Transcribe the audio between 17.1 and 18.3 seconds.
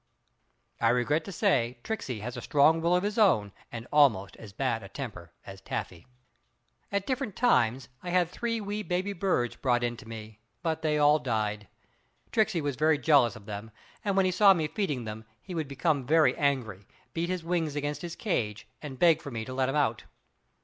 beat his wings against his